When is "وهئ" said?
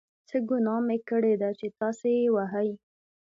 2.35-2.69